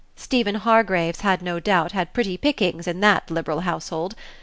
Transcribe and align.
Steeve 0.15 0.47
Hargraves 0.47 1.21
had 1.21 1.43
no 1.43 1.59
doubt 1.59 1.91
had 1.91 2.11
pretty 2.11 2.35
pickings 2.35 2.87
in 2.87 3.01
that 3.01 3.29
liberal 3.29 3.59
household. 3.59 4.15